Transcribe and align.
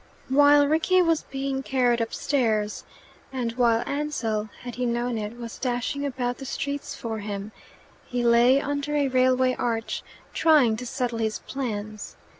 While 0.29 0.67
Rickie 0.67 1.03
was 1.03 1.21
being 1.29 1.61
carried 1.61 2.01
upstairs, 2.01 2.83
and 3.31 3.51
while 3.51 3.83
Ansell 3.85 4.49
(had 4.61 4.73
he 4.73 4.83
known 4.87 5.15
it) 5.15 5.37
was 5.37 5.59
dashing 5.59 6.07
about 6.07 6.39
the 6.39 6.45
streets 6.45 6.95
for 6.95 7.19
him, 7.19 7.51
he 8.07 8.23
lay 8.23 8.59
under 8.59 8.95
a 8.95 9.09
railway 9.09 9.55
arch 9.59 10.01
trying 10.33 10.75
to 10.77 10.87
settle 10.87 11.19
his 11.19 11.37
plans. 11.37 12.15